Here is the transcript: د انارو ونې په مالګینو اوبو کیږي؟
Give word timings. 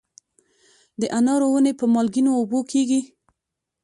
د 1.01 1.03
انارو 1.17 1.47
ونې 1.51 1.73
په 1.79 1.85
مالګینو 1.93 2.31
اوبو 2.39 2.59
کیږي؟ 2.71 3.01